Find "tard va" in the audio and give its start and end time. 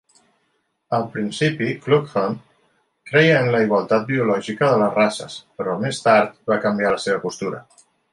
6.07-6.59